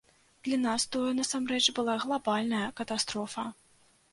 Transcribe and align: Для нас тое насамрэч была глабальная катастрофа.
Для 0.45 0.57
нас 0.61 0.85
тое 0.95 1.11
насамрэч 1.19 1.61
была 1.81 1.97
глабальная 2.07 2.65
катастрофа. 2.81 3.45